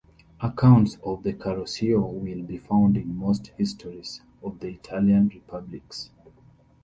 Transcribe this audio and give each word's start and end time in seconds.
Accounts 0.39 0.97
of 1.05 1.21
the 1.21 1.31
Carroccio 1.31 1.99
will 1.99 2.41
be 2.41 2.57
found 2.57 2.97
in 2.97 3.15
most 3.15 3.51
histories 3.55 4.21
of 4.41 4.59
the 4.59 4.69
Italian 4.69 5.27
republics. 5.27 6.09